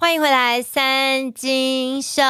[0.00, 2.22] 欢迎回来，三金秀。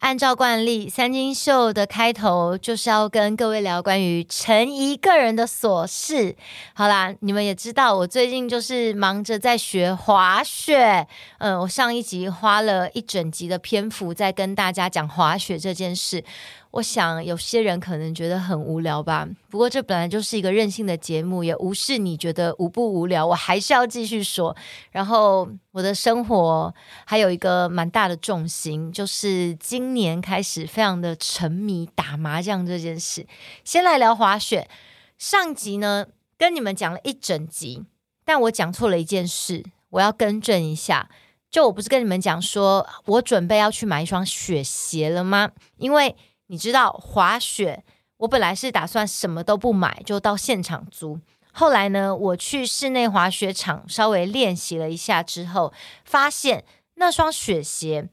[0.00, 6.36] 按照惯例，三金秀的开头就是要跟各位聊关于陈沂个人的琐事。
[6.74, 11.06] 好啦，你们也知道，我最近就是忙着在学滑雪。
[11.38, 16.22] 嗯，我上一集花了一整集的篇幅在跟大家讲滑雪这件事。
[16.70, 24.54] 我想有些人可能觉得很无聊吧，不过这本来就是一个任性的节目，也无视你觉得无不无聊，我还是要继续说。
[24.90, 26.72] 然后我的生活
[27.06, 33.26] 还有一个蛮大的重心，就是今年开始非常的沉迷打麻将这件事。
[33.64, 34.68] 先来聊滑雪，
[35.16, 36.06] 上集呢
[36.36, 37.82] 跟你们讲了一整集，
[38.26, 41.08] 但我讲错了一件事，我要更正一下。
[41.50, 45.50] 就我不是跟你们讲说我准备要去买一双雪鞋了吗？
[45.78, 46.14] 因为
[46.48, 47.84] 你知道滑雪，
[48.18, 51.20] 我本来是打算什么都不买，就到现场租。
[51.52, 55.72] 后来呢，我去室内滑雪场稍微练习了一下之后，
[56.04, 58.08] 发现那双雪鞋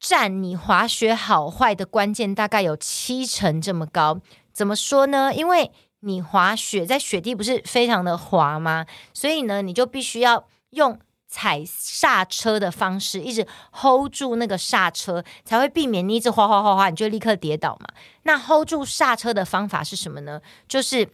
[0.00, 4.20] 占你滑雪好坏的关键大概有七成这么高。
[4.52, 5.34] 怎么说呢？
[5.34, 5.70] 因为
[6.00, 8.86] 你滑雪在雪地不是非常的滑吗？
[9.12, 10.98] 所以呢，你就必须要用。
[11.36, 17.88] 踩刹车的方式，一直 hold 住那个刹车，才会避免你一直哗哗哗哗，你就立刻跌倒嘛。
[18.22, 20.40] 那 hold 住刹车的方法是什么呢？
[20.66, 21.10] 就是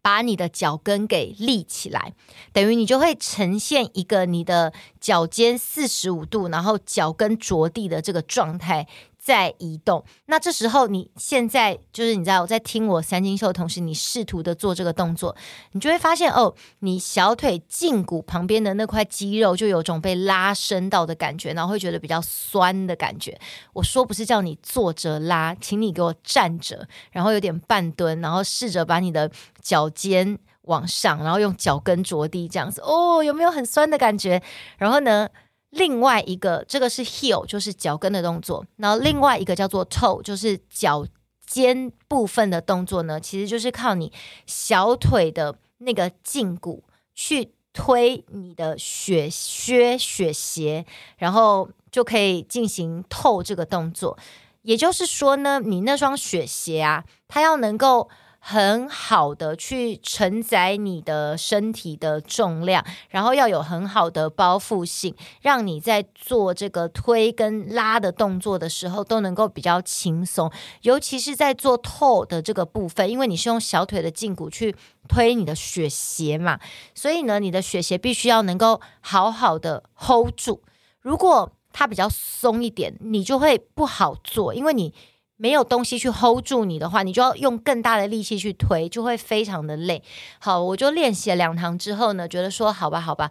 [0.00, 2.14] 把你的脚跟给立起来，
[2.52, 8.86] 等于你就会呈现一个你的脚尖四十五度，然后脚跟着地的这个状态。
[9.30, 15.36] 在移动，那这时候你现在就是你知道我在听我三金秀的同时，你试图的做这个动作，
[15.70, 23.38] 你就会发现哦，你小腿胫骨旁边的那块肌肉就有种被拉伸到的感觉，然后会觉得比较酸的感觉。
[23.72, 29.30] 我说不是叫你坐着拉，请你给我站着，然后有点半蹲，然后试着把你的
[29.62, 34.42] 脚尖往上，然后用脚跟着地这样子哦，有没有很酸的感觉？
[34.76, 35.28] 然后呢？
[35.70, 38.64] 另外一个，这个是 heel，就是脚跟的动作。
[38.76, 41.06] 然后另外一个叫做 toe，就是脚
[41.46, 44.12] 尖部分的动作呢，其实就是靠你
[44.46, 46.84] 小腿的那个胫骨
[47.14, 50.84] 去推你的雪靴、雪鞋，
[51.18, 54.18] 然后就可以进行 toe 这个动作。
[54.62, 58.08] 也就是说呢，你那双雪鞋啊，它要能够。
[58.42, 70.50] 很好的去承载你的身体的重量，然后要有很好的包覆性，让你在做这个推跟拉的动作的时候都能够比较轻松。
[70.80, 74.74] 尤其是在做 toe 的这个部分，因为你是用小腿的胫骨去
[75.06, 76.58] 推你的雪鞋嘛，
[76.94, 80.62] 所以呢，你的雪鞋必须要能够好好的 hold 住。
[81.02, 84.94] 如果它比较松一点，你就会不好做，因为你。
[85.40, 90.02] 没有东西去 hold 住你的话，你就要用更大的力气去推，就会非常的累。
[90.38, 93.30] 好，我就练习了两堂之后呢，觉得说好吧，好吧，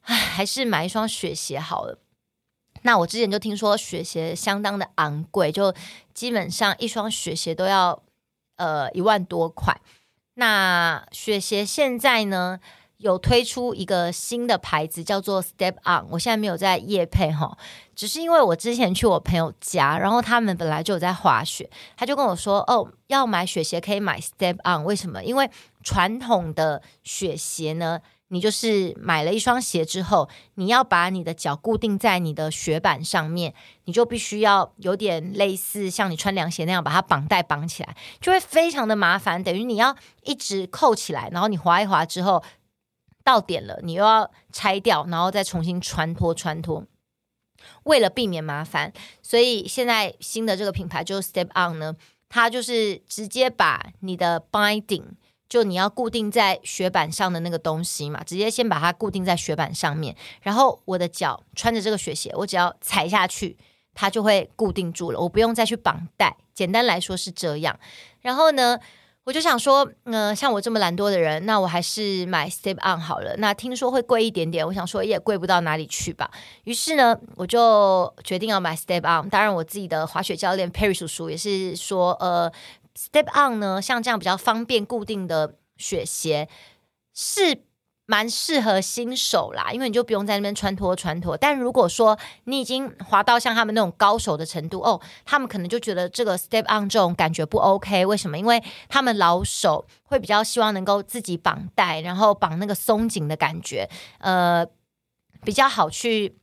[0.00, 1.98] 唉，还是买一双雪鞋好了。
[2.84, 5.74] 那我之前就听说雪鞋相当的昂贵，就
[6.14, 8.02] 基本上一双雪鞋都要
[8.56, 9.78] 呃一万多块。
[10.34, 12.58] 那雪鞋现在呢，
[13.02, 16.06] 有推出一个新的牌子，叫做 Step On。
[16.10, 17.58] 我现在没有在夜配哈，
[17.96, 24.84] 只是因为我之前去我朋友家，然后他们本来就有在滑雪，他就跟我说：“哦，要买雪鞋可以买 Step On。
[24.84, 25.24] 为什么？
[25.24, 25.50] 因为
[25.82, 27.98] 传统的雪鞋呢，
[28.28, 33.52] 你就是买了一双鞋之后，你要把你的脚固定在你的雪板上面，
[33.86, 39.42] 你就必须要有点类似像你穿凉鞋那样把它绑带绑起来，就会非常的麻烦。
[39.42, 42.40] 等于你要一直扣起来，然后你滑一滑之后。”
[43.24, 46.84] 到点了，你又要拆掉，然后再重新穿脱穿脱。
[47.84, 51.94] 为了避免麻烦，所以现在新的这个品牌就是 Step On 呢，
[52.28, 55.04] 它就是直接把你的 binding，
[55.48, 60.16] 就你要固定在雪板上的那个东西嘛，直接先把它固定在雪板上面。
[60.40, 63.56] 然后我的脚穿着这个雪鞋，我只要踩下去，
[63.94, 66.36] 它就会固定住了，我不用再去绑带。
[66.54, 67.78] 简单来说是这样。
[68.20, 68.78] 然后呢，
[69.24, 73.36] 我就想说，嗯、呃，像我这么懒惰的人，那我还是买 Step On 好了。
[73.38, 76.30] 那听说会贵一点点，我想说也贵不到哪里去吧。
[76.64, 79.28] 于是呢，我就决定要买 Step On。
[79.28, 82.50] 当然，我自己的滑雪教练 Perry 叔叔也是说，呃
[82.98, 86.48] ，Step On 呢，像这样比较方便固定的雪鞋
[87.14, 87.62] 是。
[88.06, 91.36] 蛮适合新手啦，因为你就不用在那边穿脱穿脱。
[91.36, 98.04] 但如果说你已经滑到像他们那种高手的程度哦，他们可能就觉得这个 step on 这种感觉不 OK。
[98.04, 98.36] 为什么？
[98.36, 103.88] 因为他们老手会比较希望能够自己绑带，然后绑那个松紧的感觉，
[104.18, 104.66] 呃，
[105.44, 106.36] 比较好去。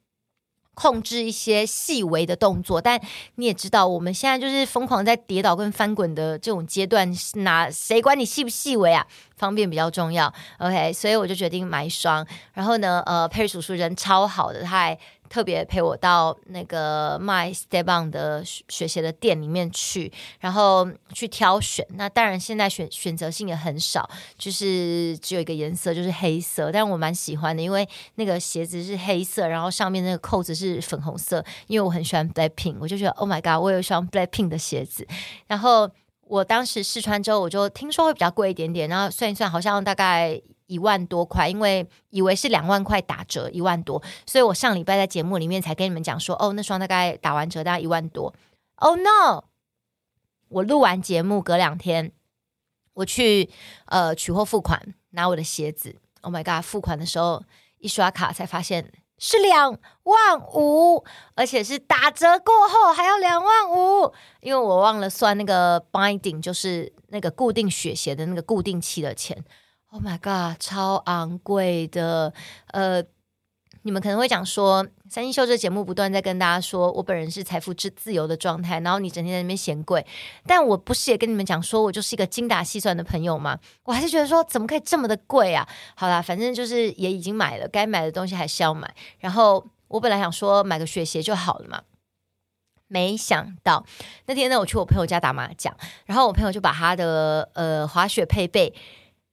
[0.80, 2.98] 控制一些细微的动作，但
[3.36, 9.06] 你也知道，我们现在就是疯狂在跌倒跟翻滚的这种阶段，哪谁管你细不细微啊？
[9.36, 10.34] 方便比较重要。
[10.60, 12.26] OK，所以我就决定买一双。
[12.54, 14.98] 然后呢，呃，佩叔叔人超好的，他还
[15.30, 21.86] 特别陪我到那个 My Step On 的雪鞋的店里面去，然后去挑选。
[21.92, 26.72] 那当然现在选选择性也很少，就是只有一个颜色，就是黑色。
[26.72, 31.46] 但是我蛮喜欢的，因为那个鞋子是黑色，然后上面那个扣子是粉红色。
[31.68, 35.08] 因为我很喜欢 Blackpink，我就觉得 Oh my God，我有一双 Blackpink 的鞋子。
[35.48, 35.90] 然后
[36.26, 40.42] 我当时试穿之后，我就听说会比较贵一点点，然后算一算，好像大概。
[40.70, 48.34] 一万多块，因为以为是两万块打折，一万多，所以我上礼拜在节目里面才跟你们讲说，哦，那双大概打完折大概一万多。
[48.76, 49.46] Oh no！
[50.50, 52.12] 我录完节目隔两天，
[52.94, 53.50] 我去
[53.86, 55.96] 呃取货付款拿我的鞋子。
[56.22, 56.64] Oh my god！
[56.64, 57.44] 付款的时候
[57.80, 69.44] 一刷卡才发现是两万五，而且是打折过后还要两万五，因为我忘了算那个 binding，就是那个固定雪鞋的那个固定器的钱。
[69.92, 72.32] Oh my god，超昂贵的！
[72.68, 73.04] 呃，
[73.82, 80.06] 你们可能会讲说，三星秀这节目不断在跟大家说，我本人是财富自自由的状态，然后你整天在那边嫌贵，
[80.46, 83.58] 但我不是也跟你们讲说，我就是一个精打细算的朋友吗？
[83.84, 85.68] 我还是觉得说，怎么可以这么的贵啊？
[85.96, 88.94] 好啦，反正就是也已经买了，该买的东西还是要买。
[89.18, 91.82] 然后我本来想说买个雪鞋就好了嘛，
[92.88, 93.84] 没想到
[94.28, 95.76] 那天呢，我去我朋友家打麻将，
[96.06, 98.72] 然后我朋友就把他的呃滑雪配备。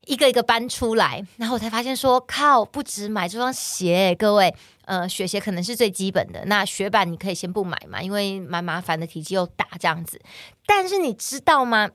[0.06, 4.54] 一个一个搬出来，然后我才发现说，靠，不止买这双鞋，各位，
[4.84, 6.44] 呃，雪鞋可能是最基本的。
[6.46, 10.20] 那雪板你可以先不买嘛，因为蛮麻烦的，体积又大这样子。
[10.64, 11.90] 但是你知道吗？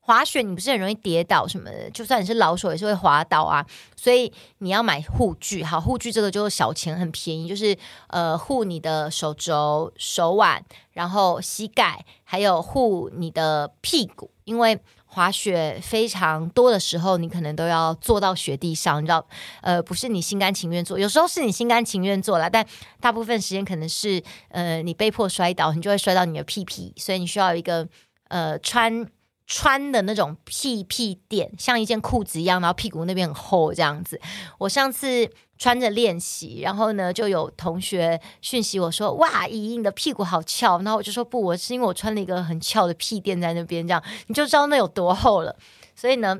[0.00, 3.64] 滑雪你不是很容易跌倒什么的，就算你是老手也是会滑倒啊。
[3.94, 7.78] 所以你要买护具，好，护具这个就是小钱很便宜，就是
[8.08, 10.60] 呃护你的手肘、手腕，
[10.90, 14.80] 然后膝盖，还有护你的屁股，因为。
[15.14, 19.22] 滑雪非常多的时候，你可能都要坐到雪地上，你知道，
[19.60, 22.66] 呃，不是你心甘情愿做，有时候是你心甘情愿做了，但
[22.98, 27.86] 大部分时间可能是，呃，你被迫摔倒，你就会摔到你的屁屁，所以你需要一个，
[28.28, 29.06] 呃，穿
[29.54, 34.18] 穿的那种屁屁垫，像一件裤子一样，然后屁股那边很厚这样子。
[34.58, 35.30] 我上次。
[35.58, 45.54] 穿着练习，然后呢，就有同学讯息我说：“哇，姨你的屁股好翘。”然后我就说：“不，我是因为我穿了一个很翘的屁垫在那边，这样你就知道那有多厚了。”
[45.94, 46.36] 所以呢，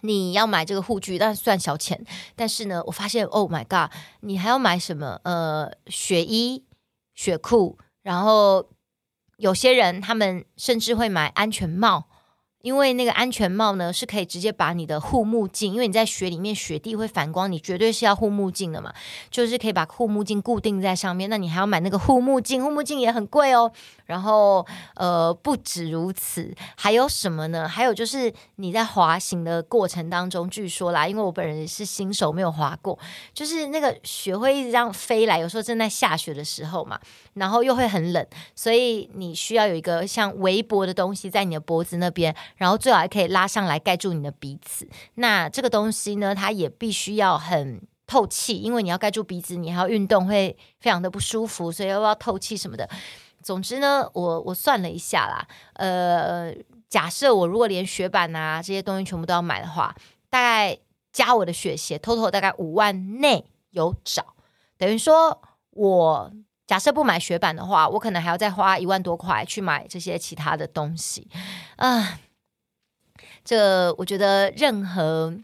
[0.00, 2.02] 你要买这个护具，但算小钱。
[2.34, 5.20] 但是呢，我发现，Oh my God，你还要买什么？
[5.24, 6.64] 呃，雪衣、
[7.14, 8.70] 雪裤，然后
[9.36, 12.06] 有些人他们甚至会买安全帽。
[12.62, 18.92] 因为那个安全帽呢，是可以直接把你的护目镜，因为你在雪里面，雪地会反光，你绝对是要护目镜的嘛，
[19.30, 21.30] 就是可以把护目镜固定在上面。
[21.30, 23.72] 那你还要买那个护目镜，护目镜也很贵哦。
[24.04, 27.68] 然后，呃，不止如此，还有什么呢？
[27.68, 32.98] 还有就是你在滑行的过程当中，据说啦，因为我本人是新手，没有滑过，
[33.32, 37.00] 就是那个雪会一直这样飞来，有时候正在下雪的时候嘛，
[37.34, 42.34] 然后又会很冷，所以你需要有一个像围脖的东西在你的脖子那边。
[42.60, 44.86] 然后最好还可以拉上来盖住你的鼻子。
[45.14, 52.86] 那这个东西呢，它也必须要很透气，因为你要盖住鼻子，你还要运动会非常的不舒服，所以要不要透气什么的。
[53.42, 56.52] 总之呢，我我算了一下啦，呃，
[56.90, 59.96] 假设我如果连雪板啊这些东西全部都要买的话，
[60.28, 60.78] 大概
[61.10, 64.34] 加我的雪鞋，total 大概五万内有找。
[64.76, 65.40] 等于说
[65.70, 66.30] 我
[66.66, 71.26] 假设不买雪板的话，我可能还要再花一万多块去买这些其他的东西
[71.76, 72.18] 啊。
[73.44, 75.34] 这我觉得任何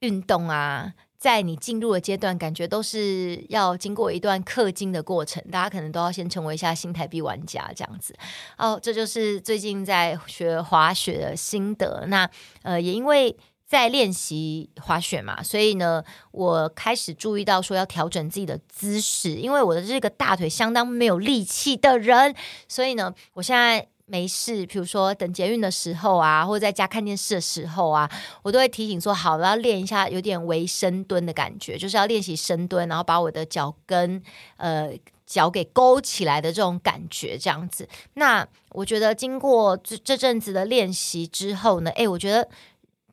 [0.00, 5.42] 运动啊，在你进入的阶段，感觉都是要经过一段氪金的过程。
[5.50, 8.14] 大家可能都要先成为一下新台币玩家这样子。
[8.56, 12.04] 哦，这就是最近在学滑雪的心得。
[12.06, 12.30] 那
[12.62, 13.36] 呃，也因为
[13.66, 22.34] 在练习滑雪嘛，所以呢，我开始注意到说要调整自己的姿势，因为我的这个大腿相当没有力气的人，
[22.66, 23.88] 所以呢，我现在。
[24.10, 28.10] 没事，比如说等捷运的时候啊，或者在家看电视的时候啊，
[28.42, 34.20] 我都会提醒说，好了，要练一下有点微深蹲的感觉，就是要练习深蹲，然后把我的脚跟
[34.56, 34.90] 呃
[35.24, 37.88] 脚给勾起来的这种感觉，这样子。
[38.14, 42.48] 那我觉得经过这这阵子的练习之后呢，诶，我觉得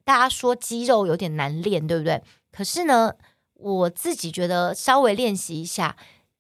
[0.04, 2.24] 大家说肌肉有点难练，对不对？
[2.52, 3.14] 可是呢，
[3.54, 5.96] 我自己觉得稍微练习一下。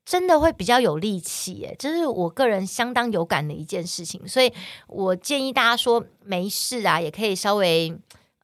[0.08, 4.50] 真的会比较有力气耶，这是我个人相当有感的一件事情，所以
[4.88, 7.94] 我建议大家说没事啊，也可以稍微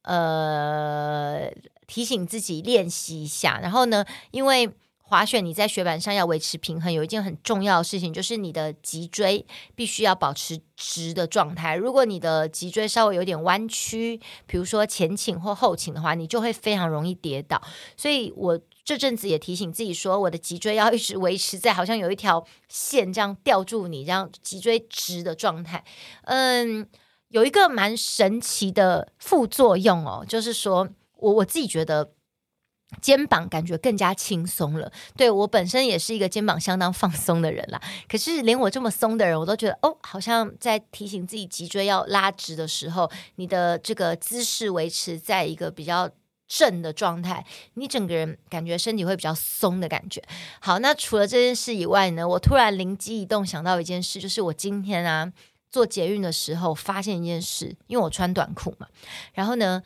[0.02, 1.50] 呃
[1.88, 3.62] 提醒自己练习一下。
[3.62, 4.70] 然后呢，因为
[5.04, 11.78] 滑雪你在雪板上要维持平衡，有一件很重要的事情就是你的脊椎必须要保持直的状态。
[11.78, 17.62] 如果你的脊椎稍微有点弯曲，比如说前倾或后倾的话，你就会非常容易跌倒。
[17.96, 25.84] 所以我这阵子也提醒自己说，我的脊椎要一直维持在好像有一条线这样吊住你，这样脊椎直的状态。
[26.24, 26.88] 嗯，
[27.30, 32.14] 有一个蛮神奇的副作用哦，就是说我我自己觉得。
[33.02, 37.82] 肩膀感觉更加轻松了，对，我本身也是一个肩膀相当放松的人啦。
[38.08, 46.08] 可是连我这么松的人，我都觉得哦，好像在提醒自己脊椎要拉直的时候，你的这个姿势维持在一个比较
[46.48, 47.46] 正的状态，
[47.76, 50.22] 你整个人感觉身体会比较松的感觉。
[50.60, 55.32] 好，那除了这件事以外呢，我突然灵机一动想到一件事，就是我今天啊
[55.70, 58.88] 坐捷运的时候发现一件事，因为我穿短裤嘛，
[59.34, 59.82] 然后呢，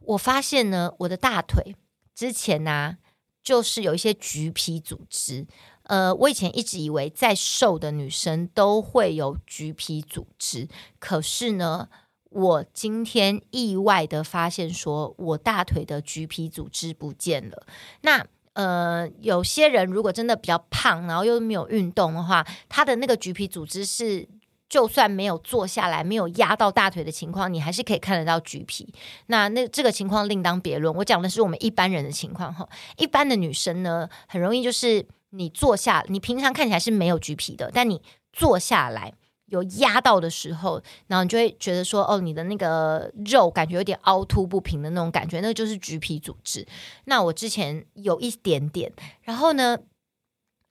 [0.00, 1.76] 我发现呢我的大腿。
[2.12, 2.98] 之前呢、
[3.42, 5.46] 就是有一些橘皮组织。
[5.84, 11.88] 呃，我以前一直以为再瘦的女生都会有橘皮组织，可是呢，
[12.30, 17.66] 我今天意外的发现，说我大腿的橘皮组织不见了。
[18.00, 24.28] 那呃，有些人如果真的比较胖，然后又没有运动的话，他的那个橘皮组织是。
[24.70, 28.88] 就算没有坐下来，没有压到大腿的情况，你还是可以看得到橘皮。
[29.26, 30.94] 那那这个情况另当别论。
[30.94, 32.68] 我讲的是我们一般人的情况哈。
[32.96, 38.00] 一般的女生呢，很容易就是你坐下，你平常看起来是没有橘皮的，但你
[38.32, 39.12] 坐下来
[39.50, 46.66] 有压到的时候，然后你就会觉得说，哦，你的那个肉感觉有点凹凸不平的那种感觉，那就是橘皮组织。
[47.04, 48.92] 那我之前有一点点，
[49.22, 49.78] 然后呢，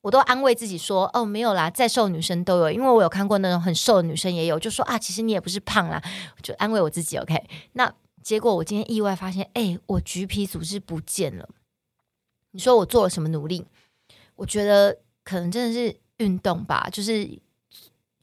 [0.01, 6.01] 我都安慰自己说：“哦，没有啦，再瘦女生都有，因为我有看过那种很瘦的女生也有，就说啊，其实你也不是胖啦，
[6.41, 7.17] 就安慰我自己。
[7.17, 7.35] OK，
[7.73, 7.93] 那
[8.23, 11.49] 结果我今天意外发现，哎，我橘皮组织不见了。
[12.51, 13.65] 你说我做了什么努力？
[14.35, 17.29] 我觉得可能真的是运动吧，就是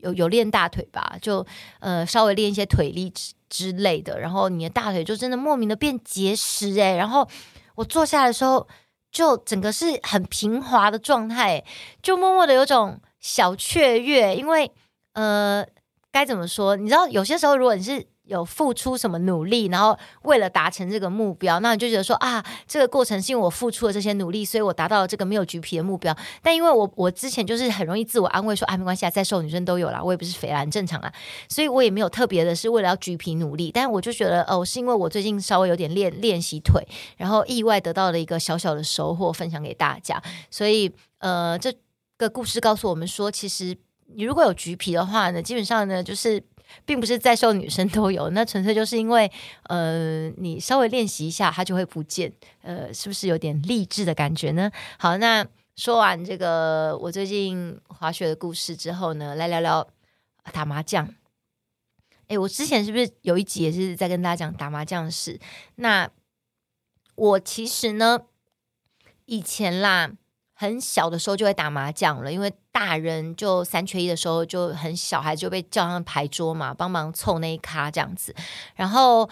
[0.07, 1.47] 有有练大腿吧，就
[1.81, 7.29] 呃稍微练一些腿力之之类的，然后你的大腿就真的莫名的变结实哎，然后
[7.75, 8.67] 我坐下来的时候。”
[9.13, 11.65] 就整个是很平滑的状态，
[12.03, 14.71] 就默默的有种小雀跃，因为
[15.15, 15.65] 呃，
[16.13, 16.77] 该怎么说？
[16.77, 18.07] 你知道，有些时候如果你是。
[18.27, 26.15] 有付出什么努力，然后为了达成这个目标，那你就觉得说啊，这个过程是因为我付出了这些努力，所以我达到了这个没有橘皮的目标。
[26.43, 31.13] 但因为我我之前就是很容易自我安慰说啊，没关系啊，再瘦女生都有啦，我也不是肥啦，很正常啊，
[31.49, 33.71] 所以我也没有特别的是为了要橘皮努力。
[33.73, 36.83] 但我就觉得哦，是因为我最近稍微有点练练习腿，
[37.17, 40.21] 然后意外得到了一个小小的收获，分享给大家。
[40.51, 41.73] 所以呃，这
[42.19, 43.77] 个故事告诉我们说，其实
[44.17, 46.43] 你如果有橘皮的话呢，基本上呢就是。
[46.85, 49.31] 并不是在瘦女生都有，那纯粹就是因为，
[49.65, 52.33] 呃，你稍微练习一下，它就会不见，
[52.63, 54.71] 呃，是不是有点励志的感觉呢？
[54.99, 55.47] 好，那
[55.77, 59.87] 说完这个我最近滑雪的故事之后呢，来聊聊
[60.53, 61.09] 打麻将。
[62.29, 65.39] 诶，我之前是不是有一集也是在跟大家讲打麻将的事？
[65.77, 66.11] 那
[67.15, 68.21] 我其实呢，
[69.25, 70.13] 以前啦。
[70.59, 78.35] 很小的时候就会打麻将了，因为大人就三缺一的时候就很小孩就被叫上牌桌嘛，帮忙凑那一卡这样子。
[78.75, 79.29] 然后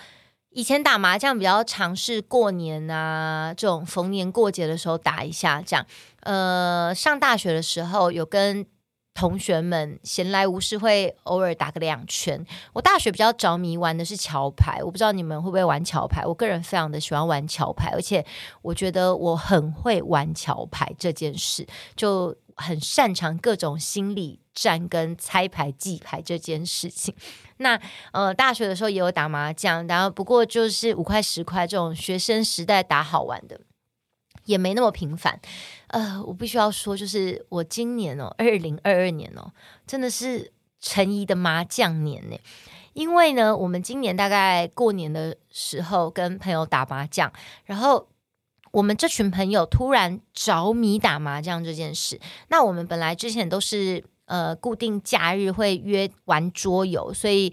[0.51, 5.87] 以前打麻将比较尝试过年啊，这种逢年过节的时候打一下这样。
[6.21, 8.67] 呃，上大学的时候有跟。
[9.15, 12.45] 同学们闲来无事会偶尔打个两圈。
[12.73, 16.27] 我大学比较着迷玩的是桥牌，我不知道你们会不会玩桥牌。
[16.27, 18.25] 我个人非常的喜欢玩桥牌，而且
[18.61, 27.15] 我觉得我很会玩桥牌这件事，就很擅长各种心理战跟猜牌记牌这件事情。
[27.59, 27.81] 那
[28.11, 33.61] 呃，大学的时候也有打麻将，然后不过就是五块十块这种学生时代打好玩的。
[34.45, 35.41] 也没那么频繁，
[35.89, 39.51] 呃，我必须要说，就是我今年哦，二零二二年哦，
[39.87, 42.37] 真的是陈怡的麻将年呢。
[42.93, 47.33] 因为呢，我们今年大概过年的时候跟朋友打麻将，
[47.65, 48.09] 然后
[48.71, 52.21] 我们这群朋友突然着迷打麻将这件事。
[52.49, 57.53] 那我们本来之前都是呃固定假日会约玩桌游，所以。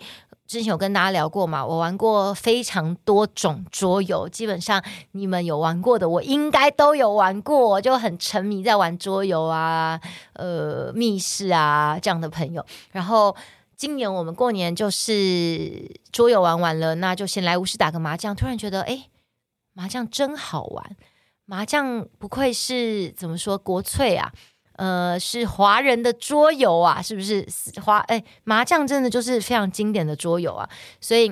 [0.52, 9.98] 之前有跟大家聊过嘛，我玩过非常多种桌游，基本上你们有玩过的，我应该都有玩过，就很沉迷在玩桌游啊，
[10.34, 12.66] 呃，密室啊这样的朋友。
[12.92, 13.34] 然后
[13.78, 19.08] 今年我们过年就是桌游玩完了，那就闲来无事打个麻将，突然觉得哎，
[19.72, 20.98] 麻将真好玩，
[21.46, 24.34] 麻将不愧是怎么说国粹啊。
[24.82, 27.48] 呃，是华人的桌游啊，是不是？
[27.84, 30.68] 华哎，麻将真的就是非常经典的桌游啊，
[31.00, 31.32] 所以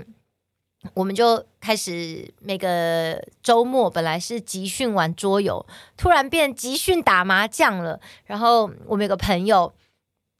[0.94, 5.66] 我们就开始每个周末本来是集训玩桌游，
[5.98, 8.00] 突然变集训打麻将了。
[8.26, 9.74] 然后我们有个朋友，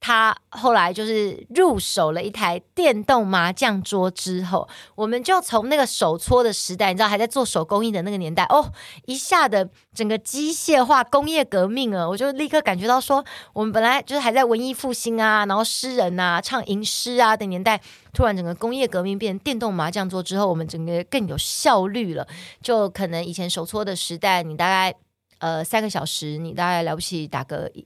[0.02, 8.72] 他后来就是入手了一台电动麻将桌之后，我们就从那个手搓的时代，你知道还在做手工艺的那个年代哦，
[9.08, 17.82] 一下的整个机械化工业革命啊，我就立刻感觉到说，我们本来就是还在文艺复兴啊，然后诗人啊唱吟诗啊的年代，
[18.14, 22.26] 突然整个工业革命变电动麻将桌之后，我们整个更有效率了。
[22.62, 24.96] 就可能以前手搓的时代，你大概
[25.40, 27.86] 呃三个小时，你大概了不起打个一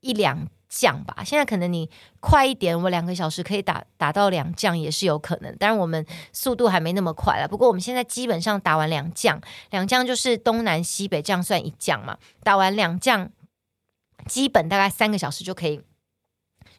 [0.00, 0.46] 一两。
[0.68, 1.88] 将吧，现在可能你
[2.20, 5.56] 快一点，我两个小时可以打打到两将也是有可能。
[5.56, 7.48] 当然我们速度还没那么快了。
[7.48, 12.18] 不过我们现在基本上打完两将，两将就是东南西北这样算一将嘛。
[12.42, 13.30] 打完两将，
[14.26, 15.80] 基本大概三个小时就可以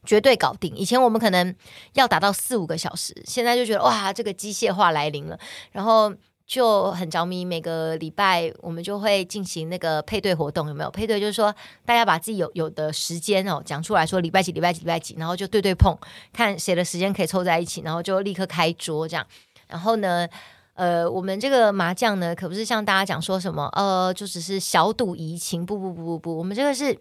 [0.06, 0.76] 绝对搞定。
[0.76, 1.56] 以前我们可能
[1.94, 5.40] 要打到四五个小时，现在就觉得哇，这个机械化来临了。
[5.72, 6.14] 然后。
[6.50, 10.90] 就很着迷，每个礼拜我们就会进行那个配对活动，有没有？
[10.90, 11.54] 配对就是说，
[11.86, 15.96] 大家把自己有有的时间哦讲出来说，礼拜几、礼拜几、礼拜几，然后就对对碰，
[16.34, 19.24] 看谁的时间可以凑在一起，然后就立刻开桌这样。
[19.68, 20.28] 然后呢，
[20.74, 26.98] 呃，我们这个麻将呢，可不是像大家讲说什么，呃，就只是小赌怡情，不不不不不，我们这个是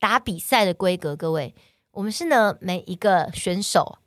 [0.00, 1.54] 打比赛的规格，各位，
[1.90, 3.98] 我们是呢每一个选手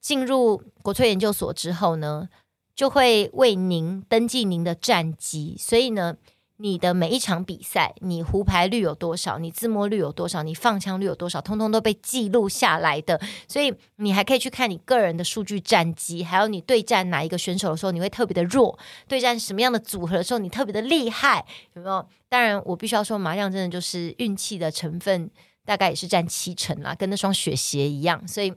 [0.00, 2.28] 进入国粹研究所之后呢。
[2.74, 6.16] 就会为您登记您的战绩，所以呢，
[6.56, 13.20] 你的每一场比赛，你胡牌率有多少，你自摸率有多少，你放枪率有多少，通通都被记录下来的。
[13.46, 22.06] 所以你还可以去看你个人的数据战绩，还有你对战哪一个选手的时候，你会特别的弱；对战什么样的组合的时候，你特别的厉害，有没有？
[22.28, 25.30] 当然，我必须要说，麻将真的就是运气的成分，
[25.66, 28.26] 大概也是占七成啦，跟那双雪鞋一样。
[28.26, 28.54] 所以，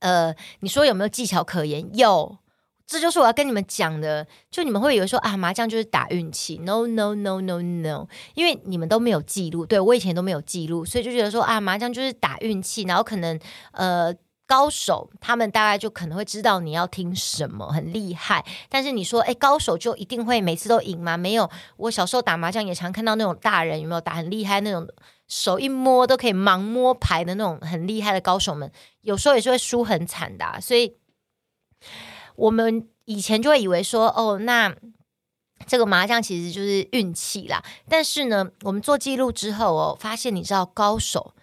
[0.00, 1.88] 呃，你说有没有技巧可言？
[1.96, 2.36] 有。
[2.88, 13.38] 这就是我要跟你们讲的，就你们会以为说啊，麻将就是打运气，no no no no no，因为你们都没有记录，对，我以前都没有记录，所以就觉得说啊，麻将就是打运气，然后可能
[13.72, 14.10] 呃
[14.46, 21.14] 高手他们大概就可能会知道你要听什么，很厉害，但是你说哎，高手就一定会每次都赢吗？
[21.18, 24.88] 没有，我小时候打麻将也常看到那种大人有没有打很厉害那种，
[25.28, 30.96] 手一摸都可以盲摸牌的那种很厉害的高手们，有时候也是会输很惨的，所以。
[32.38, 34.72] 我们以前就会以为说，哦，那
[35.66, 37.64] 这个麻将其实就是运气啦。
[37.88, 41.34] 但是呢，我们做记录之后哦，发现你知道，高手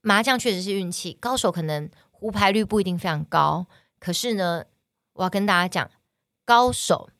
[0.00, 3.66] 麻将确实是运气，高手可能胡牌率不一定非常高，
[3.98, 4.64] 可是呢，
[5.14, 5.90] 我要跟大家讲，
[6.44, 7.10] 高手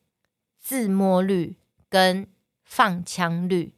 [0.60, 1.56] 自摸率
[1.88, 2.28] 跟
[2.62, 3.74] 放枪率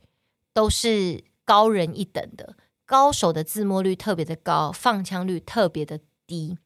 [0.52, 2.56] 都是高人一等的。
[2.84, 6.58] 高手的自摸率特别的高，放枪率特别的低，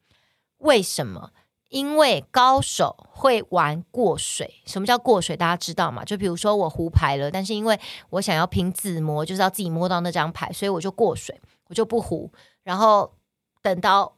[0.57, 1.31] 为什么？
[1.71, 5.37] 因为高手会玩过水，什么叫过水？
[5.37, 6.03] 大家知道吗？
[6.03, 7.79] 就比如说我胡牌了，但是因为
[8.09, 12.29] 我想要拼自摸，就是要自己摸到那张牌，所以我就过水，我就不胡，
[12.63, 13.13] 然后
[13.61, 14.17] 等到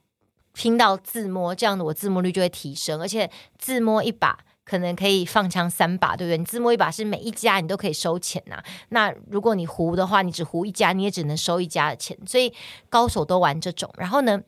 [0.53, 6.39] 拼到自摸，这样的我自摸率就会提升，而且自摸一把可能可以放枪三把，对不对？
[6.39, 12.51] 你自摸一把是每一家你都可以收钱呐、那如果你胡的话，你只胡一家，你也只能收一家的钱，所以
[12.89, 13.93] 高手都玩这种。
[13.95, 14.41] 然后呢？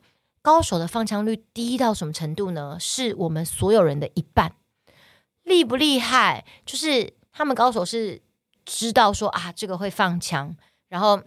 [0.46, 2.76] 高手的放枪率低到什么程度呢？
[2.78, 4.52] 是我们所有人的一半，
[5.42, 6.44] 厉不厉害？
[6.64, 8.22] 就是他们高手是
[8.64, 10.56] 知道说啊，这个会放枪，
[10.88, 11.20] 然后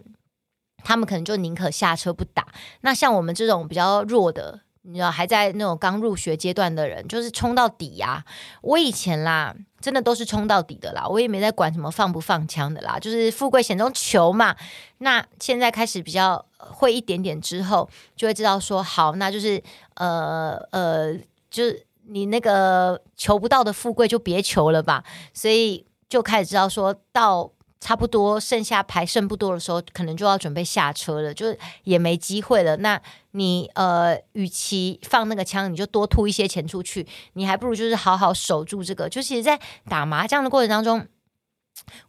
[0.78, 2.46] 他们可能就宁可下车不打。
[2.80, 4.62] 那像我们这种比较弱的。
[4.82, 8.24] 你知道还在那种刚入学阶段的人，就是冲到底呀、
[8.62, 14.56] 我以前啦，真的都是冲到底的啦，我也没在管什么放不放枪的啦，就是富贵险中求嘛。
[14.98, 19.62] 那现在开始比较会一点点之后，就会知道说，好，那就是
[19.94, 21.14] 呃呃，
[21.50, 25.04] 就是你那个求不到的富贵就别求了吧。
[25.34, 27.50] 所以就开始知道说到。
[27.80, 32.76] 差不多剩下牌剩不多的时候，可能就要准备下车了，就也没机会了。
[32.76, 39.08] 那你呃，与其放那个枪，你就多吐一些钱出去，你还不如就是好好守住这个。
[39.08, 41.08] 就其实，在打麻将的过程当中，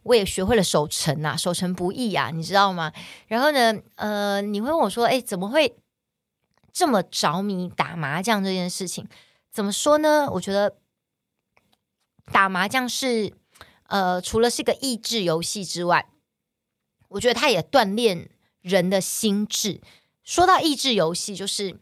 [0.02, 2.92] 我也学会了守城啊，守城不易啊，你知道吗？
[3.26, 5.74] 然后呢，呃，你会问我说，哎，怎么会
[6.70, 9.08] 这么着迷打麻将这件事情？
[9.50, 10.28] 怎么说呢？
[10.32, 10.76] 我觉得
[12.30, 13.32] 打麻将是。
[13.92, 16.08] 呃，除了是个益智游戏之外，
[17.08, 18.30] 我觉得它也锻炼
[18.62, 19.82] 人的心智。
[20.24, 21.78] 说到益智游戏，就是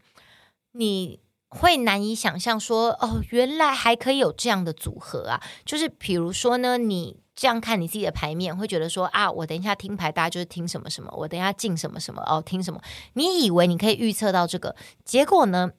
[0.73, 5.41] 你会难以想象说，哦，原来还可以有这样的组合啊！
[5.65, 12.83] 就是比如说呢，你这样看你自己的牌面，会觉得说啊，我等一下听牌，大家就是听什么什么，我等一下进什么什么哦，听什么？
[13.13, 15.71] 你以为你可以预测到这个，结果呢，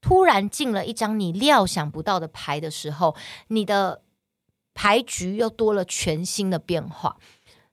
[0.00, 3.16] 突然进了一张你料想不到的牌的时候，
[3.48, 4.02] 你的。
[4.74, 7.16] 牌局又多了全新的变化，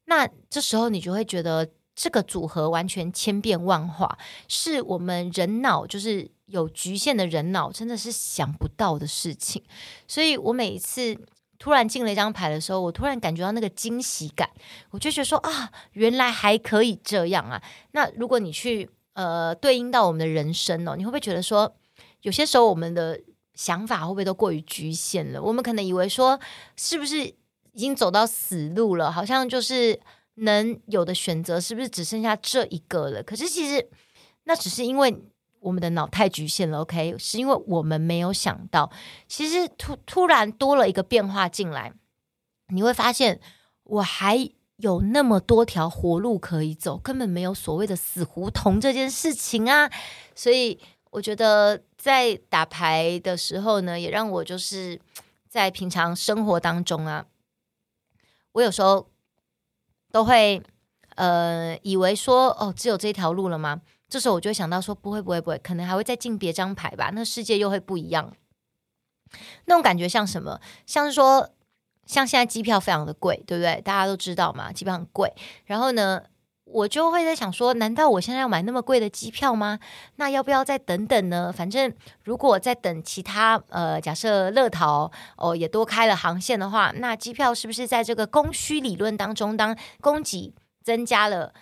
[0.05, 9.63] 那这时候你就会觉得这个组合完全千变万化，是我们人脑就是有局限的人脑真的是想不到的事情。
[10.07, 11.17] 所以我每一次
[11.57, 14.49] 突然进了一张牌的时候，我突然感觉到那个惊喜感，
[14.91, 17.61] 我就觉得说啊，原来还可以这样啊。
[17.91, 21.75] 那如果你去呃对应到我们的人生哦，你会不会觉得说，
[22.21, 23.19] 有些时候我们的
[23.57, 25.41] 想法会不会都过于局限了？
[25.41, 26.39] 我们可能以为说，
[26.77, 27.35] 是不是已
[27.75, 29.11] 经走到死路了？
[29.11, 29.99] 好像就是。
[30.39, 33.23] 能有的选择是不是只剩下这一个了？
[33.23, 33.89] 可是其实
[34.43, 35.17] 那只是因为
[35.59, 37.15] 我们的脑太局限了，OK？
[37.17, 38.91] 是因为我们没有想到，
[39.27, 41.91] 其实突突然多了一个变化进来，
[42.67, 43.39] 你会发现
[43.83, 49.89] 我还有那么多条活路可以走，根本没有所谓的死胡同这件事情啊！
[50.35, 54.99] 所以我觉得在打牌的时候呢，也让我就是
[55.49, 57.25] 在平常生活当中啊，
[58.53, 59.09] 我有时候。
[60.09, 60.63] 都会
[61.15, 63.81] 呃以为说哦只有这条路了吗？
[64.07, 68.33] 这时候我就会想到说不会不会不会，可能还会再进别张牌吧，那世界又会不一样。
[69.65, 70.61] 那种感觉像什么？
[70.85, 71.51] 像是说
[72.05, 73.81] 像现在机票非常的贵，对不对？
[73.81, 75.31] 大家都知道嘛，机票很贵。
[75.65, 76.23] 然后呢，
[76.69, 79.79] 我就会在想说，难道我现在要买那么贵的机票吗？
[80.17, 81.51] 那要不要再等等呢？
[81.51, 81.91] 反正
[82.23, 90.53] 如果再等其他呃，假设乐桃哦也多开了航线的话，那机票是不是在这个供需理论当中，当供给
[90.83, 91.53] 增加了，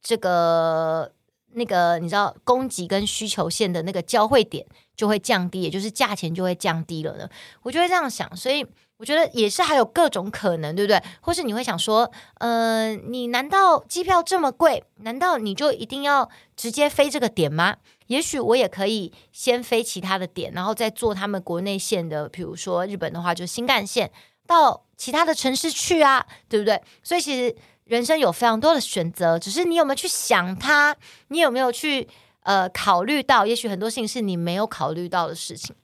[0.00, 1.12] 这个
[1.52, 4.64] 那个你知道供给跟需求线的那个交汇点
[4.96, 7.28] 就会降低，也就是价钱就会降低了呢？
[7.62, 8.64] 我就会这样想，所以。
[8.96, 11.02] 我觉得也是，还有各种可能，对不对？
[11.20, 14.84] 或是你会想说，呃，你难道机票这么贵？
[14.98, 17.76] 难道你就一定要直接飞这个点吗？
[18.06, 24.10] 也许我也可以先飞其他的点，然后再坐他们国内线的，比如说日本的话，就新干线
[24.46, 26.80] 到其他的城市去啊，对不对？
[27.02, 27.54] 所以其实
[27.84, 30.94] 人生有非常多的选择，只是你有没有去想它？
[31.28, 32.08] 你有没有去
[32.44, 33.44] 呃考虑到？
[33.44, 35.74] 也许很多事情是你没有考虑到的事情。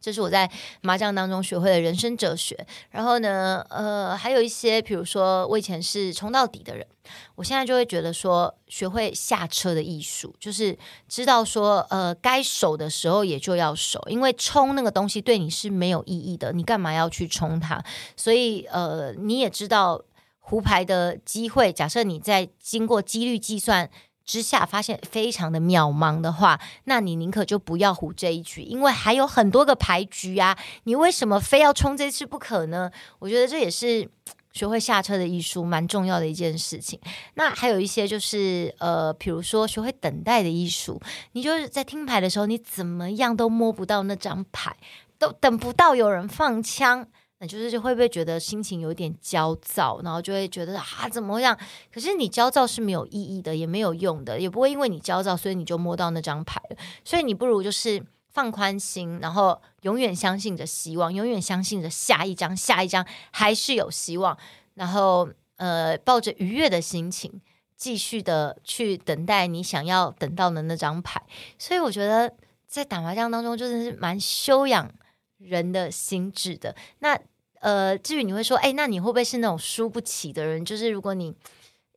[0.00, 0.50] 这是我在
[0.82, 2.66] 麻将当中学会的人生哲学。
[2.90, 6.86] 然后呢，呃，还有一些，比如说我以前是冲到底的人，
[7.34, 10.76] 我现在就会觉得说，学会下车的艺术，就是
[11.08, 17.82] 知道说，呃，该守的时候也就要守，因为冲那个东西对你是没有意义的，你干嘛要去冲它？
[18.16, 20.02] 所以，呃，你也知道
[20.38, 23.90] 胡牌的机会，假设你在经过几率计算。
[24.26, 32.90] 之下发现非常的渺茫的话，那你宁可就不要胡这一局，因为还有很多个牌局啊，你为什么非要冲这次不可呢？
[33.20, 34.06] 我觉得这也是
[34.52, 36.98] 学会下车的艺术，蛮重要的一件事情。
[37.34, 41.00] 那还有一些就是呃，比如说学会等待的艺术，
[41.32, 44.76] 你就是在听牌的时候，你怎么样都摸不到那张牌，
[45.18, 47.06] 都等不到有人放枪。
[47.38, 51.54] 那就是就会不会觉得心情有点焦躁，然后就会觉得啊怎么样？
[51.92, 56.76] 可是你焦躁是没有意义的，也没有用的，也不会因为你焦躁，所以你就摸到那张牌了。
[57.04, 64.36] 所以你不如就是放宽心，然后永远相信着希望，永远相信着下一张，下一张还是有希望。
[64.72, 67.40] 然后呃，抱着愉悦的心情，
[67.76, 71.22] 继续的去等待你想要等到的那张牌。
[71.58, 72.32] 所以我觉得
[72.66, 74.90] 在打麻将当中，真的是蛮修养。
[75.38, 77.18] 人的心智的那
[77.60, 80.62] 呃，至于你会说，哎，那你会不会是那种输不起的人？
[80.64, 81.34] 就是如果你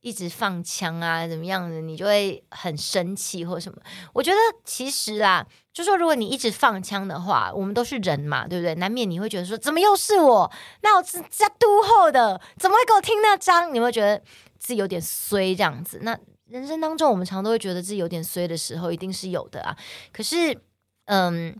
[0.01, 3.77] 一直放枪啊，怎么样的，你就会很生气或什么？
[4.13, 8.73] 我觉得其实啊，就说如果你一直放枪的话，我们都是人嘛，对不对？
[8.75, 10.49] 难免你会觉得说，怎么又是我？
[10.81, 13.71] 那我是在督后的，怎么会给我听那张？
[13.73, 14.17] 你会觉得
[14.57, 15.99] 自己有点衰这样子？
[16.03, 19.77] 那人生当中，我们常都会觉得自己有点衰的时候，一定是有的啊。
[20.13, 20.57] 可是，
[21.05, 21.59] 嗯。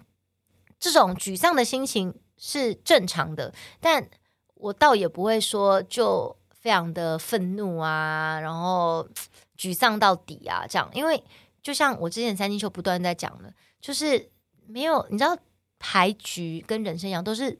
[0.79, 4.09] 这种沮丧的心情是正常的，但
[4.55, 9.05] 我倒也不会说就非常的愤怒啊，然后
[9.59, 11.21] 沮丧到底啊，这样，因为
[11.61, 14.31] 就像我之前三金秀不断在讲的，就是
[14.67, 15.37] 没有你知道
[15.79, 17.59] 牌局跟人生一样，都是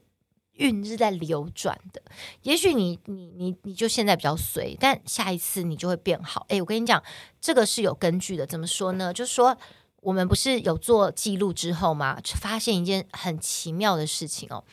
[0.52, 2.00] 运是在流转的。
[2.42, 6.46] 也许你你你你就现在比较随，但下一次你就会变好。
[6.48, 7.02] 诶，我跟你讲，
[7.38, 8.46] 这个是有根据的。
[8.46, 9.12] 怎么说呢？
[9.12, 9.58] 就是说。
[10.00, 12.18] 我们不是有做记录之后吗？
[12.36, 14.64] 发现一件很奇妙的事情哦。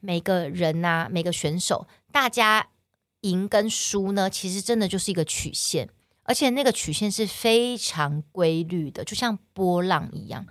[0.00, 2.68] 每个人呐、每个选手，大家
[3.20, 5.88] 赢跟输呢，其实真的就是一个曲线，
[6.24, 10.46] 而且那个曲线是非常规律的，就像波浪一样。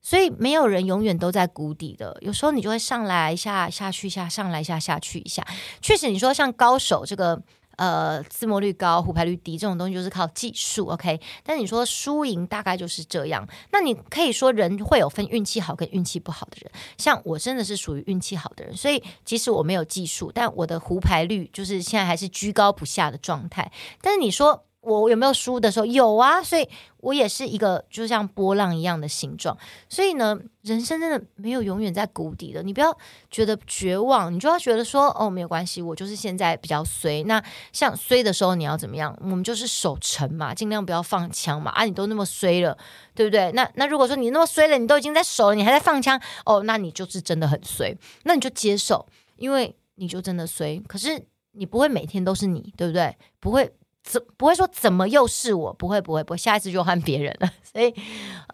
[0.00, 5.46] 所以没有人永远都在谷底的，有时候你就会上来一下，下去一下，上来一下，下去一下。
[5.80, 7.42] 确实，你说像高手这个。
[7.76, 11.20] 呃，自摸率高、胡牌率低这种东西就是靠技术，OK。
[11.44, 13.46] 但你说输赢大概就是这样。
[13.70, 23.70] 那你可以说人会有分运气好跟运气不好的人，像我真的是属于运气好的人，所以即使我没有技术，但我的胡牌率就是现在还是居高不下的状态。
[24.00, 25.86] 但是你说我有没有输的时候？
[25.86, 26.68] 有啊，所以
[26.98, 29.56] 我也是一个就像波浪一样的形状。
[29.88, 32.62] 所以呢，人生真的没有永远在谷底的。
[32.62, 32.96] 你不要
[33.28, 37.24] 觉得绝望，你就要觉得说哦，没有关系，我就是现在比较衰。
[37.24, 39.16] 那像衰的时候，你要怎么样？
[39.20, 41.72] 我们就是守城嘛，尽量不要放枪嘛。
[41.72, 42.78] 啊，你都那么衰了，
[43.14, 43.50] 对不对？
[43.52, 47.92] 那那如果说你那么衰了，你都已经在守了，你还在放枪，哦，那你就是真的很衰。
[48.22, 49.04] 那你就接受，
[49.36, 50.80] 因为你就真的衰。
[50.86, 51.20] 可是
[51.52, 53.16] 你不会每天都是你，对不对？
[53.40, 53.68] 不会。
[54.06, 55.72] 怎不会说怎么又是我？
[55.74, 57.50] 不会不会不会，下一次就换别人了。
[57.62, 57.92] 所以，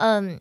[0.01, 0.41] 嗯。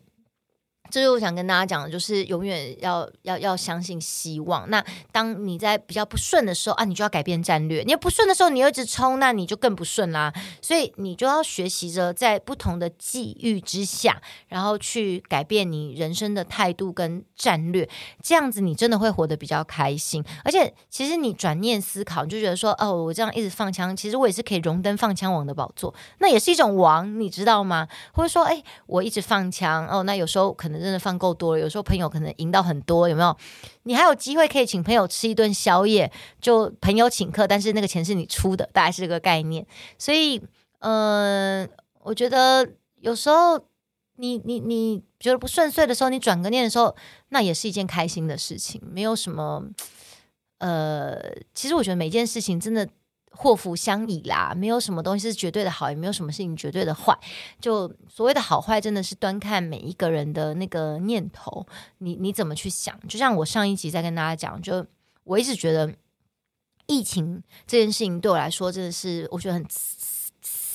[0.92, 4.68] 这是我想跟大家讲的，就是永远要要要相信希望。
[4.68, 7.82] 那当你在比较不顺的时候啊，你就要改变战略。
[7.82, 10.30] 你不顺的时候，你又一直冲，那你就更不顺啦。
[10.60, 17.88] 所以你就要学习着在不同的际遇之下，然后去改变你人生的态度跟战略。
[18.22, 20.22] 这样子你真的会活得比较开心。
[20.44, 27.88] 而且其实你转念思考，你就觉得说，哦，我这样一直放枪，其实我也是可以荣登放枪王的宝座，那也是一种王，你知道吗？
[28.12, 30.81] 或者说，哎，我一直放枪，哦，那有时候可能。
[30.82, 33.36] 真的放够多了，有时候朋友可能赢到很多，有没有？
[33.84, 39.66] 你还有机会可以请朋友吃一顿宵夜，就朋友请客，但是那个钱是你出的，大概是这个概念。
[39.98, 40.38] 所以，
[40.80, 41.68] 嗯、呃，
[42.00, 42.68] 我觉得
[43.00, 43.58] 有时候
[44.16, 46.94] 你你你觉得不顺遂的时候，你转个念的时候，
[47.28, 49.64] 那也是一件开心的事情，没有什么。
[50.58, 51.18] 呃，
[51.54, 52.88] 其实我觉得每件事情真的。
[53.32, 57.18] 祸福相倚啦，没有什么东西是绝对的好，也没有什么事情绝对的坏。
[57.60, 61.66] 就所谓的好坏，真的是端看每一个人的那个念头，
[61.98, 62.98] 你你怎么去想？
[63.08, 64.86] 就像我上一集在跟大家讲，就
[65.24, 65.92] 我一直觉得
[66.86, 69.66] 疫情这件事情对我来说，真的是我觉得很。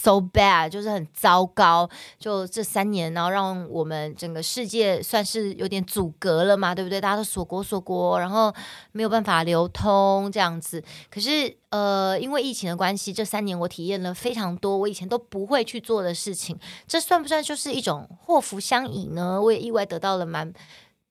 [0.08, 1.90] So bad，就是很糟糕。
[2.18, 7.02] 就这三年，然后让我们整个世界算是有点阻隔了嘛，对不对？
[7.02, 8.54] 大家都锁国锁国，然后
[8.94, 10.82] 没有办法流通这样子。
[11.10, 16.58] 可是，呃，因为疫情的关系，这三年我体验了非常多我以前都不会去做的事情。
[16.88, 19.42] 这算不算就是一种祸福相依呢？
[19.42, 20.54] 我也意外得到了蛮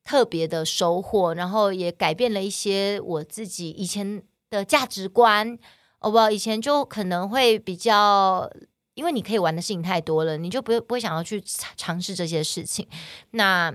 [0.05, 5.59] 特别的收获，然后也改变了一些我自己以前的价值观。
[5.99, 8.51] 哦不，以前就可能会比较。
[8.97, 11.43] 因为你可以玩的事情太多了，你就不会不会想要去
[11.77, 12.89] 尝试这些事情。
[13.33, 13.73] 那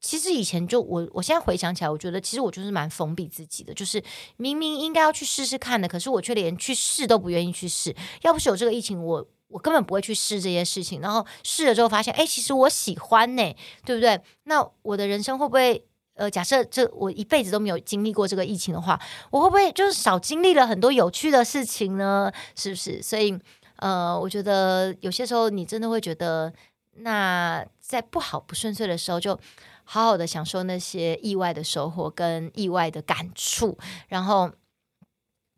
[0.00, 4.02] 其实以前就我，我现在回想起来，我觉得其实我就是蛮封闭自己的，就是
[4.38, 7.94] 明明应该要去试试看的，可是我却连去试都不愿意去试。
[8.22, 11.02] 要不是有这个疫情，我我根本不会去试这些事情。
[11.02, 14.18] 然后试了之后发现，哎，其实我喜欢呢，对不对？
[14.44, 18.98] 那我的人生会不会呃，假设这我一辈子都没有经历过这个疫情的话，
[19.30, 22.32] 我会不会就是少经历了很多有趣的事情呢？
[22.56, 23.02] 是不是？
[23.02, 23.38] 所以。
[23.82, 26.52] 呃，我觉得有些时候你真的会觉得，
[26.98, 29.36] 那在不好不顺遂的时候，就
[29.82, 33.76] 好好的享受那些意外的收获跟意外的感触。
[34.06, 34.52] 然后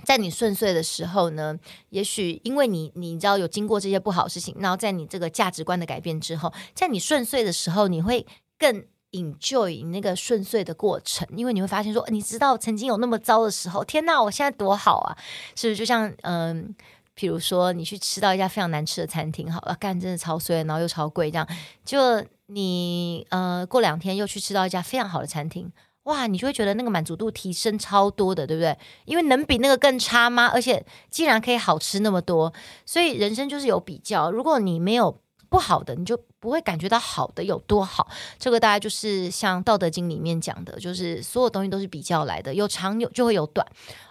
[0.07, 1.59] 在你顺遂的时候呢，
[1.91, 8.27] 也许因为你你知道有经过这些不好事情，然后在你这个价值观的改变之后，在你顺遂的时候，你会
[8.59, 15.19] 更 enjoy 那个顺遂的过程，因为你会发现说，你知道曾经有那么糟的时候，天哪，我现在多好啊！
[15.55, 16.75] 是不是就像嗯？
[17.15, 21.49] 比如说，你去吃到一家非常难吃的餐厅，好了，干真的超衰，然后又超贵，这样
[21.85, 25.71] 就你呃过两天又去吃到一家非常好的餐厅，
[26.05, 28.77] 哇，你就会觉得那个满足度提升超多的，对不对？
[29.05, 30.47] 因为能比那个更差吗？
[30.53, 32.53] 而且竟然可以好吃那么多，
[32.85, 34.31] 所以人生就是有比较。
[34.31, 38.09] 如果你没有不好的，你就不会感觉到好的有多好。
[38.39, 43.67] 这个大概就是像《道德经》里面讲的，就是所有东西都是比较来的，有长有就会有短，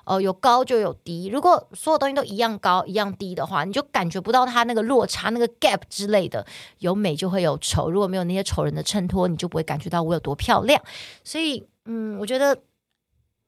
[0.05, 1.27] 呃，有高就有低。
[1.27, 6.45] 如果所有东西都一样高一样低的话，你就感觉不到它那个落差、那个 gap 之类的。
[6.79, 10.81] 有美就会有丑，如果没有那些丑人的衬托，你就不会感觉到我有多漂亮。
[11.23, 12.57] 所以，嗯，我觉得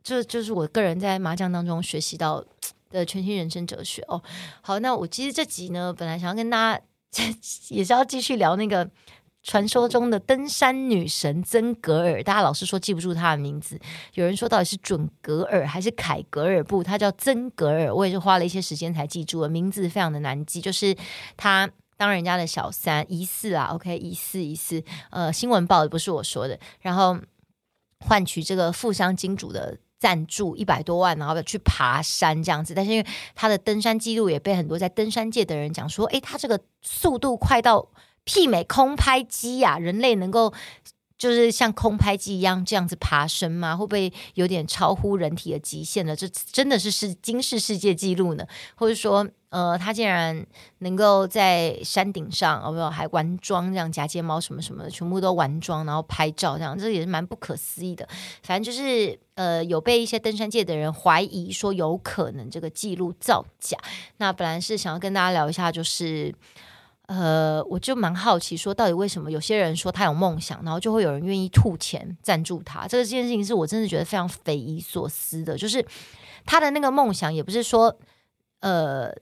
[0.04, 2.44] 这就是我个人在麻将当中学习到
[2.90, 4.22] 的全新人生哲学哦。
[4.62, 6.82] 好，那我其实这集呢，本来想要跟大家。
[7.70, 8.90] 也是要继续聊那个
[9.44, 13.80] 传说中的登山女神曾格尔，大家老是说记不住她的名字，
[14.16, 16.84] 有人说到底是准格尔还是凯格尔不？
[16.84, 20.60] 她叫曾格尔，我也是花了一些时间才记住了，名字非常的难记。
[20.60, 20.96] 就是
[21.38, 27.18] 她当人家的小三，疑似啊，OK，疑似疑似，呃，新闻报的不是我说的，然后
[28.00, 29.78] 换取这个富商金主的。
[30.00, 37.90] 赞助一百多万，然后去爬山这样子，但是因为他的登山记录也被很多在登山界的人讲说，诶，他这个速度快到
[38.26, 39.80] 媲美空拍机呀、啊！
[39.80, 40.54] 人类能够
[41.18, 43.76] 就是像空拍机一样这样子爬升吗？
[43.76, 46.16] 会不会有点超乎人体的极限了？
[46.16, 48.46] 这真的是是惊世世界纪录呢？
[48.76, 49.28] 或者说？
[49.56, 50.46] 呃，他竟然
[50.80, 58.06] 能够在山顶上，哦不，还玩妆这样夹睫毛什么什么的，全部都玩妆，然后拍照这样，这也是蛮不可思议的。
[58.44, 63.78] 反正就是呃，有被一些登山界的人怀疑说有可能这个记录造假。
[64.18, 66.36] 那本来是想要跟大家聊一下，就是。
[67.08, 72.88] 呃，我就蛮好奇，说到底为什么有些人说他有梦想，然后就会有人愿意吐钱赞助他？
[72.88, 75.56] 这个件事情是我真的觉得非常匪夷所思的。
[75.56, 75.86] 就是
[76.48, 77.96] 他的那个梦想，也不是说
[78.62, 79.14] 呃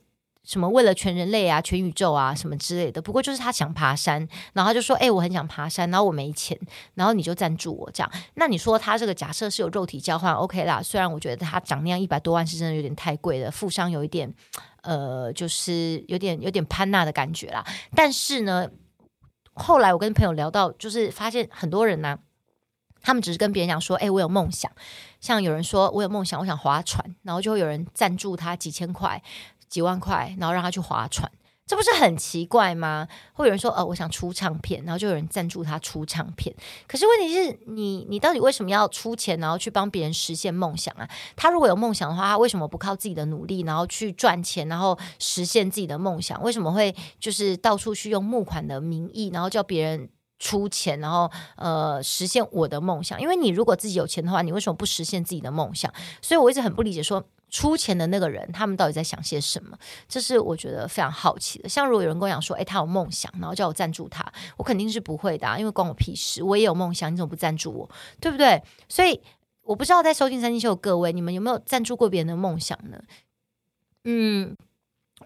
[0.43, 3.01] 什么为了全人类啊、全宇宙啊什么之类的。
[3.01, 6.58] 不过就是他想爬山，然后他就说：“哎、我很想爬山，然后我没钱，
[6.95, 10.82] 然后你就赞助我这样。”那你说他这个假设是有肉体交换，OK 啦。
[10.84, 14.34] 虽然我觉得他长那样一百多万是真的有点太贵了，富商有一点。
[14.82, 17.65] 呃，就是有点有点潘娜的感觉啦。
[17.95, 18.69] 但是呢，
[19.53, 22.19] 后来我跟朋友聊到，就是发现很多人呢、
[23.01, 24.69] 他们只是跟别人讲说：“哎、我有梦想。”
[25.21, 29.23] 像有人说我有梦想，我想划船，然后就会有人赞助他几千块、
[29.74, 31.28] 几万块，然后让他去划船。
[31.66, 33.08] 这不是很奇怪吗？
[33.34, 36.54] 会有人说，呃，我想出唱片，然后就有人赞助他出唱片。
[36.86, 41.10] 可是问题是你，你到底为什么要出钱，然后去帮别人实现梦想啊？
[41.36, 46.40] 他如果有梦想的话，他为什么不靠自己的努力，然后去赚钱，然后实现自己的梦想？
[46.44, 50.10] 为什么会就是到处去用募款的名义，然后叫别人
[50.43, 53.21] 出钱，然后呃实现我的梦想？
[53.21, 55.89] 因为你如果自己有钱的话，你为什么不实现自己的梦想？
[56.21, 57.23] 所以我一直很不理解说。
[57.53, 59.77] 出钱的那个人，他们到底在想些什么？
[60.10, 61.69] 这是我觉得非常好奇的。
[61.69, 64.25] 像如果有人跟我讲说，诶，他有梦想，然后叫我赞助他，
[64.58, 66.41] 我肯定是不会的啊，因为关我屁事。
[66.41, 67.88] 我也有梦想，你怎么不赞助我？
[68.19, 68.60] 对不对？
[68.89, 69.21] 所以
[69.62, 72.99] 我不知道在收听三金秀的各位，你们有没有赞助过别人的梦想呢？
[74.06, 74.58] 嗯，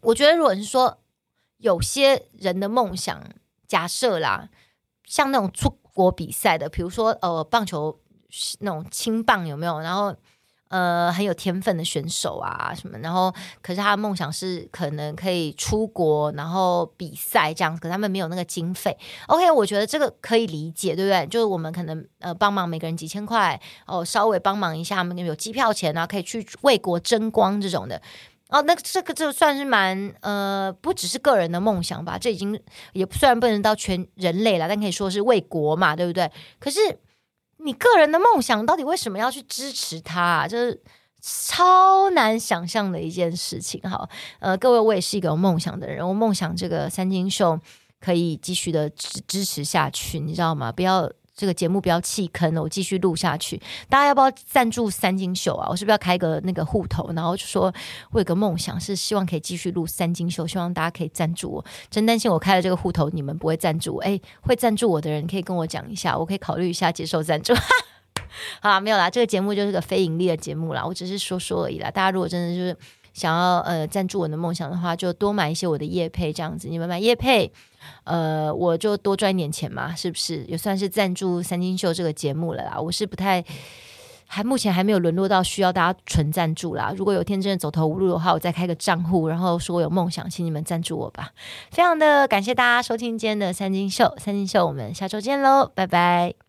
[0.02, 0.98] 我觉得如果是说
[1.60, 3.24] 有些人的梦想，
[3.70, 4.50] 假设啦，
[5.08, 8.00] 像那种出国比赛的，比如说呃棒球
[8.60, 9.80] 那种青棒有没有？
[9.80, 10.16] 然后。
[10.70, 12.98] 呃，很有天分的选手啊，什么？
[12.98, 18.94] 然后，可是他的梦想是可能可以出国，然后比赛这样子，可他们没有那个经费。
[19.28, 21.26] OK，我觉得这个可以理解，对不对？
[21.28, 28.02] 就是我们可能呃帮忙每个人几千块哦，稍微帮忙一下，他们有机票钱啊，可以去为国争光这种的。
[28.50, 32.18] 哦，那这个就算是蛮呃，不只是个人的梦想吧？
[32.18, 32.60] 这已经
[32.94, 36.32] 也虽然不能到全人类了，但可以说是为国嘛，对不对？
[36.60, 36.80] 可是。
[37.60, 40.48] 你个人的梦想到底为什么要去支持他啊？
[40.48, 40.80] 就是
[41.20, 43.82] 超难想象的一件事情。
[43.82, 44.08] 好，
[44.40, 47.60] 呃，各位，我也是一个有梦想的人，我梦想这个三金秀
[48.00, 50.72] 可以继续的支支持下去，你知道吗？
[50.72, 51.12] 不要。
[51.38, 53.62] 这个节目不要弃坑了，我继续录下去。
[53.88, 55.68] 大家要不要赞助三金秀啊？
[55.70, 57.12] 我是不是要开个那个户头？
[57.14, 57.72] 然后就说
[58.10, 61.66] 我有个梦想是希望可以继续录三金秀，希望大家可以赞助我。
[61.92, 64.02] 真担心我开了这个户头，你们不会赞助我。
[64.02, 67.54] 哎，会赞助我的人可以跟我讲一下，我可以考虑一下接受赞助。
[68.60, 71.92] 好啦，没有啦，这个节目就是个非盈利的节目啦，我只是说说而已啦。
[71.92, 72.76] 大家如果真的就是
[73.14, 76.68] 想要呃赞助我的梦想的话，就多买一些我的叶配这样子。
[76.68, 77.54] 你们买叶配。
[78.04, 82.80] 呃，我就多赚一点钱嘛，是不是也算是赞助三金秀这个节目了啦？
[82.80, 83.44] 我是不太，
[84.28, 86.94] 还目前还没有沦落到需要大家纯赞助啦。
[86.96, 91.32] 如果有天真的走投无路的话，我再开个账户，然后说我有梦想，请你们赞助我吧。
[91.72, 96.47] 非常的感谢大家收听今天的三金秀，三金秀，我们下周见喽，拜拜。